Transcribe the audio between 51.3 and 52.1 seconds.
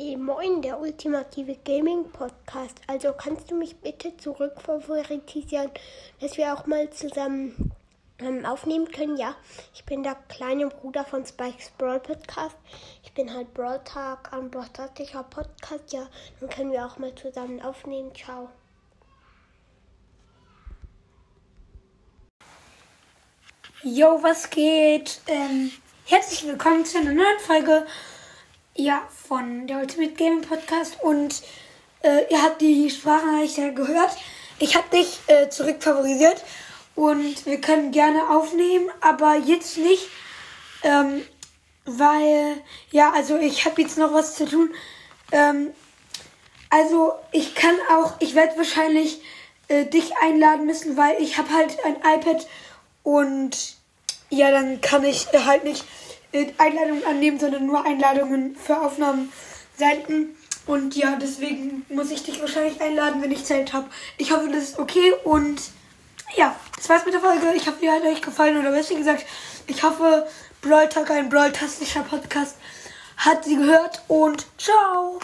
habe halt ein